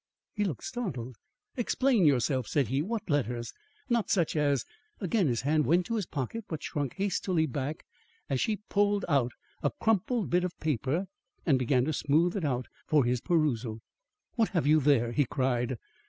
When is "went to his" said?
5.67-6.07